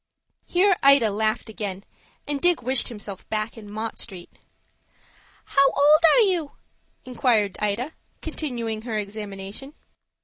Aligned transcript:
Here 0.47 0.75
Ida 0.81 1.11
laughed 1.11 1.47
again, 1.47 1.83
and 2.27 2.41
Dick 2.41 2.63
wished 2.63 2.87
himself 2.87 3.29
back 3.29 3.55
in 3.55 3.71
Mott 3.71 3.99
Street. 3.99 4.31
"How 5.45 5.67
old 5.69 6.01
are 6.15 6.21
you?" 6.21 6.53
inquired 7.05 7.55
Ida, 7.61 7.93
continuing 8.19 8.81
her 8.81 8.97
examination. 8.97 9.75